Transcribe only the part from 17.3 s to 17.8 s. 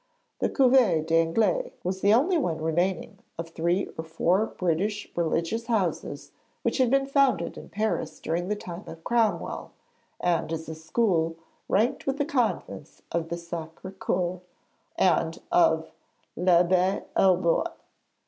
Bois.